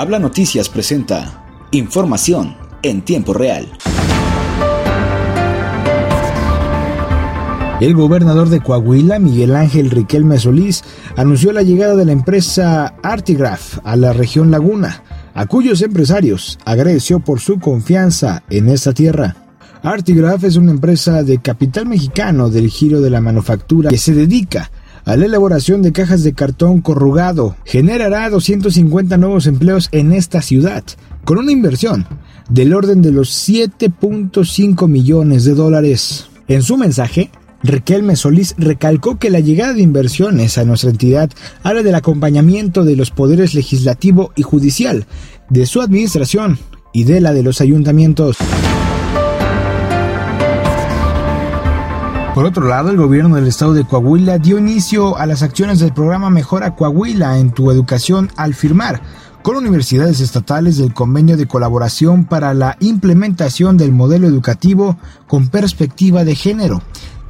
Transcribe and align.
Habla 0.00 0.18
Noticias 0.18 0.70
presenta 0.70 1.44
información 1.72 2.56
en 2.82 3.02
tiempo 3.02 3.34
real. 3.34 3.70
El 7.82 7.94
gobernador 7.94 8.48
de 8.48 8.62
Coahuila, 8.62 9.18
Miguel 9.18 9.54
Ángel 9.54 9.90
Riquelme 9.90 10.38
Solís, 10.38 10.84
anunció 11.18 11.52
la 11.52 11.60
llegada 11.60 11.96
de 11.96 12.06
la 12.06 12.12
empresa 12.12 12.94
Artigraph 13.02 13.80
a 13.84 13.94
la 13.96 14.14
región 14.14 14.50
Laguna, 14.50 15.02
a 15.34 15.44
cuyos 15.44 15.82
empresarios 15.82 16.58
agradeció 16.64 17.20
por 17.20 17.40
su 17.40 17.58
confianza 17.58 18.42
en 18.48 18.70
esta 18.70 18.94
tierra. 18.94 19.36
Artigraph 19.82 20.44
es 20.44 20.56
una 20.56 20.70
empresa 20.70 21.22
de 21.24 21.42
capital 21.42 21.84
mexicano 21.84 22.48
del 22.48 22.70
giro 22.70 23.02
de 23.02 23.10
la 23.10 23.20
manufactura 23.20 23.90
que 23.90 23.98
se 23.98 24.14
dedica 24.14 24.70
la 25.16 25.26
elaboración 25.26 25.82
de 25.82 25.92
cajas 25.92 26.22
de 26.22 26.32
cartón 26.32 26.80
corrugado. 26.80 27.56
Generará 27.64 28.28
250 28.30 29.16
nuevos 29.16 29.46
empleos 29.46 29.88
en 29.92 30.12
esta 30.12 30.42
ciudad, 30.42 30.84
con 31.24 31.38
una 31.38 31.52
inversión 31.52 32.06
del 32.48 32.74
orden 32.74 33.02
de 33.02 33.12
los 33.12 33.30
7.5 33.48 34.88
millones 34.88 35.44
de 35.44 35.54
dólares. 35.54 36.28
En 36.48 36.62
su 36.62 36.76
mensaje, 36.76 37.30
Riquelme 37.62 38.16
Solís 38.16 38.54
recalcó 38.56 39.18
que 39.18 39.30
la 39.30 39.40
llegada 39.40 39.74
de 39.74 39.82
inversiones 39.82 40.56
a 40.56 40.64
nuestra 40.64 40.90
entidad 40.90 41.30
habla 41.62 41.82
del 41.82 41.94
acompañamiento 41.94 42.84
de 42.84 42.96
los 42.96 43.10
poderes 43.10 43.54
legislativo 43.54 44.32
y 44.34 44.42
judicial, 44.42 45.06
de 45.50 45.66
su 45.66 45.80
administración 45.80 46.58
y 46.92 47.04
de 47.04 47.20
la 47.20 47.32
de 47.32 47.42
los 47.42 47.60
ayuntamientos. 47.60 48.38
Por 52.40 52.46
otro 52.46 52.66
lado, 52.66 52.88
el 52.88 52.96
gobierno 52.96 53.36
del 53.36 53.48
estado 53.48 53.74
de 53.74 53.84
Coahuila 53.84 54.38
dio 54.38 54.56
inicio 54.56 55.18
a 55.18 55.26
las 55.26 55.42
acciones 55.42 55.78
del 55.78 55.92
programa 55.92 56.30
Mejora 56.30 56.74
Coahuila 56.74 57.36
en 57.36 57.50
tu 57.50 57.70
educación 57.70 58.30
al 58.34 58.54
firmar 58.54 59.02
con 59.42 59.56
universidades 59.56 60.20
estatales 60.20 60.78
del 60.78 60.94
convenio 60.94 61.36
de 61.36 61.46
colaboración 61.46 62.24
para 62.24 62.54
la 62.54 62.78
implementación 62.80 63.76
del 63.76 63.92
modelo 63.92 64.26
educativo 64.26 64.96
con 65.26 65.48
perspectiva 65.48 66.24
de 66.24 66.34
género 66.34 66.80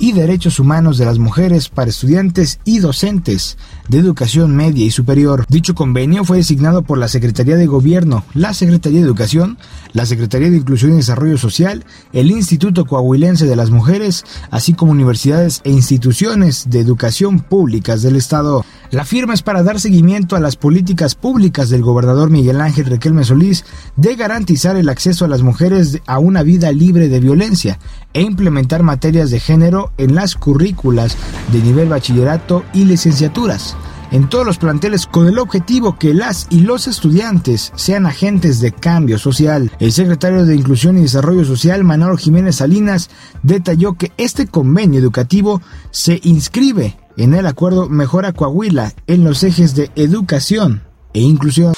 y 0.00 0.12
Derechos 0.12 0.58
Humanos 0.58 0.98
de 0.98 1.04
las 1.04 1.18
Mujeres 1.18 1.68
para 1.68 1.90
estudiantes 1.90 2.58
y 2.64 2.78
docentes 2.78 3.58
de 3.88 3.98
educación 3.98 4.56
media 4.56 4.84
y 4.84 4.90
superior. 4.90 5.44
Dicho 5.48 5.74
convenio 5.74 6.24
fue 6.24 6.38
designado 6.38 6.82
por 6.82 6.98
la 6.98 7.06
Secretaría 7.06 7.56
de 7.56 7.66
Gobierno, 7.66 8.24
la 8.34 8.54
Secretaría 8.54 9.00
de 9.00 9.06
Educación, 9.06 9.58
la 9.92 10.06
Secretaría 10.06 10.50
de 10.50 10.56
Inclusión 10.56 10.94
y 10.94 10.96
Desarrollo 10.96 11.36
Social, 11.36 11.84
el 12.12 12.30
Instituto 12.30 12.86
Coahuilense 12.86 13.46
de 13.46 13.56
las 13.56 13.70
Mujeres, 13.70 14.24
así 14.50 14.72
como 14.72 14.92
universidades 14.92 15.60
e 15.64 15.70
instituciones 15.70 16.70
de 16.70 16.80
educación 16.80 17.40
públicas 17.40 18.00
del 18.00 18.16
Estado. 18.16 18.64
La 18.90 19.04
firma 19.04 19.34
es 19.34 19.42
para 19.42 19.62
dar 19.62 19.78
seguimiento 19.78 20.34
a 20.34 20.40
las 20.40 20.56
políticas 20.56 21.14
públicas 21.14 21.68
del 21.68 21.82
gobernador 21.82 22.30
Miguel 22.30 22.60
Ángel 22.60 22.86
Requelme 22.86 23.22
Solís 23.22 23.64
de 23.96 24.16
garantizar 24.16 24.76
el 24.76 24.88
acceso 24.88 25.24
a 25.24 25.28
las 25.28 25.42
mujeres 25.42 26.00
a 26.06 26.18
una 26.18 26.42
vida 26.42 26.72
libre 26.72 27.08
de 27.08 27.20
violencia 27.20 27.78
e 28.12 28.22
implementar 28.22 28.82
materias 28.82 29.30
de 29.30 29.38
género 29.38 29.89
en 29.98 30.14
las 30.14 30.34
currículas 30.34 31.16
de 31.52 31.60
nivel 31.60 31.88
bachillerato 31.88 32.64
y 32.72 32.84
licenciaturas 32.84 33.76
en 34.10 34.28
todos 34.28 34.44
los 34.44 34.58
planteles 34.58 35.06
con 35.06 35.26
el 35.26 35.38
objetivo 35.38 35.96
que 35.98 36.14
las 36.14 36.46
y 36.50 36.60
los 36.60 36.86
estudiantes 36.88 37.72
sean 37.76 38.06
agentes 38.06 38.60
de 38.60 38.72
cambio 38.72 39.18
social. 39.18 39.70
El 39.78 39.92
secretario 39.92 40.44
de 40.44 40.56
Inclusión 40.56 40.98
y 40.98 41.02
Desarrollo 41.02 41.44
Social, 41.44 41.84
Manolo 41.84 42.16
Jiménez 42.16 42.56
Salinas, 42.56 43.10
detalló 43.42 43.94
que 43.94 44.12
este 44.16 44.46
convenio 44.46 45.00
educativo 45.00 45.62
se 45.90 46.20
inscribe 46.24 46.98
en 47.16 47.34
el 47.34 47.46
acuerdo 47.46 47.88
Mejora 47.88 48.32
Coahuila 48.32 48.94
en 49.06 49.24
los 49.24 49.42
ejes 49.44 49.74
de 49.74 49.90
educación 49.94 50.82
e 51.12 51.20
inclusión. 51.20 51.74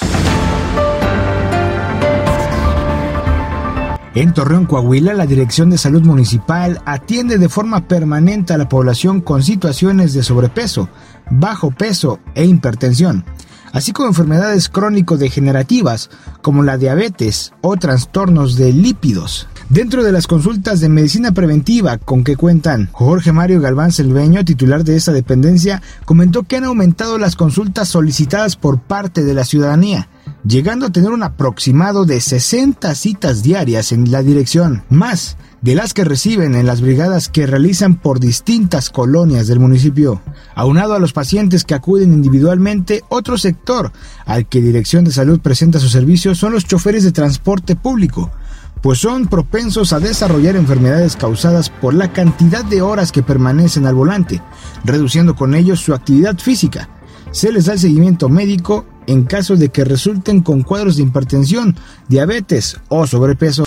En 4.14 4.34
Torreón, 4.34 4.66
Coahuila, 4.66 5.14
la 5.14 5.24
Dirección 5.24 5.70
de 5.70 5.78
Salud 5.78 6.02
Municipal 6.02 6.82
atiende 6.84 7.38
de 7.38 7.48
forma 7.48 7.88
permanente 7.88 8.52
a 8.52 8.58
la 8.58 8.68
población 8.68 9.22
con 9.22 9.42
situaciones 9.42 10.12
de 10.12 10.22
sobrepeso, 10.22 10.90
bajo 11.30 11.70
peso 11.70 12.20
e 12.34 12.44
hipertensión, 12.44 13.24
así 13.72 13.92
como 13.92 14.08
enfermedades 14.08 14.68
crónico-degenerativas 14.68 16.10
como 16.42 16.62
la 16.62 16.76
diabetes 16.76 17.54
o 17.62 17.74
trastornos 17.78 18.56
de 18.56 18.74
lípidos. 18.74 19.48
Dentro 19.70 20.04
de 20.04 20.12
las 20.12 20.26
consultas 20.26 20.80
de 20.80 20.90
medicina 20.90 21.32
preventiva 21.32 21.96
con 21.96 22.22
que 22.22 22.36
cuentan, 22.36 22.90
Jorge 22.92 23.32
Mario 23.32 23.62
Galván 23.62 23.92
Selveño, 23.92 24.44
titular 24.44 24.84
de 24.84 24.96
esta 24.96 25.12
dependencia, 25.12 25.80
comentó 26.04 26.42
que 26.42 26.56
han 26.56 26.64
aumentado 26.64 27.16
las 27.16 27.34
consultas 27.34 27.88
solicitadas 27.88 28.56
por 28.56 28.78
parte 28.78 29.24
de 29.24 29.32
la 29.32 29.46
ciudadanía 29.46 30.10
llegando 30.44 30.86
a 30.86 30.90
tener 30.90 31.10
un 31.10 31.22
aproximado 31.22 32.04
de 32.04 32.20
60 32.20 32.94
citas 32.94 33.42
diarias 33.42 33.92
en 33.92 34.10
la 34.10 34.22
dirección, 34.22 34.82
más 34.90 35.36
de 35.60 35.76
las 35.76 35.94
que 35.94 36.04
reciben 36.04 36.56
en 36.56 36.66
las 36.66 36.80
brigadas 36.80 37.28
que 37.28 37.46
realizan 37.46 37.94
por 37.94 38.18
distintas 38.18 38.90
colonias 38.90 39.46
del 39.46 39.60
municipio. 39.60 40.20
Aunado 40.56 40.94
a 40.94 40.98
los 40.98 41.12
pacientes 41.12 41.64
que 41.64 41.74
acuden 41.74 42.12
individualmente, 42.12 43.04
otro 43.08 43.38
sector 43.38 43.92
al 44.26 44.48
que 44.48 44.60
Dirección 44.60 45.04
de 45.04 45.12
Salud 45.12 45.40
presenta 45.40 45.78
sus 45.78 45.92
servicios 45.92 46.38
son 46.38 46.52
los 46.52 46.64
choferes 46.64 47.04
de 47.04 47.12
transporte 47.12 47.76
público, 47.76 48.32
pues 48.80 48.98
son 48.98 49.28
propensos 49.28 49.92
a 49.92 50.00
desarrollar 50.00 50.56
enfermedades 50.56 51.14
causadas 51.14 51.70
por 51.70 51.94
la 51.94 52.12
cantidad 52.12 52.64
de 52.64 52.82
horas 52.82 53.12
que 53.12 53.22
permanecen 53.22 53.86
al 53.86 53.94
volante, 53.94 54.42
reduciendo 54.84 55.36
con 55.36 55.54
ello 55.54 55.76
su 55.76 55.94
actividad 55.94 56.36
física. 56.38 56.88
Se 57.30 57.52
les 57.52 57.66
da 57.66 57.74
el 57.74 57.78
seguimiento 57.78 58.28
médico 58.28 58.84
en 59.06 59.24
caso 59.24 59.56
de 59.56 59.68
que 59.68 59.84
resulten 59.84 60.42
con 60.42 60.62
cuadros 60.62 60.96
de 60.96 61.02
hipertensión, 61.02 61.76
diabetes 62.08 62.76
o 62.88 63.06
sobrepeso. 63.06 63.64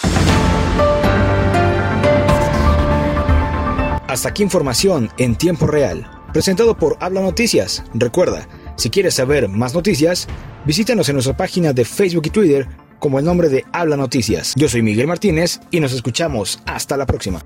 Hasta 4.07 4.29
aquí 4.29 4.43
información 4.43 5.09
en 5.17 5.35
tiempo 5.35 5.67
real, 5.67 6.09
presentado 6.31 6.77
por 6.77 6.97
Habla 7.01 7.21
Noticias. 7.21 7.83
Recuerda, 7.93 8.47
si 8.77 8.89
quieres 8.89 9.15
saber 9.15 9.49
más 9.49 9.73
noticias, 9.73 10.27
visítanos 10.65 11.09
en 11.09 11.15
nuestra 11.15 11.35
página 11.35 11.73
de 11.73 11.85
Facebook 11.85 12.23
y 12.27 12.29
Twitter 12.29 12.67
como 12.99 13.19
el 13.19 13.25
nombre 13.25 13.49
de 13.49 13.65
Habla 13.73 13.97
Noticias. 13.97 14.53
Yo 14.55 14.69
soy 14.69 14.81
Miguel 14.81 15.07
Martínez 15.07 15.59
y 15.71 15.79
nos 15.79 15.93
escuchamos 15.93 16.59
hasta 16.65 16.97
la 16.97 17.05
próxima. 17.05 17.41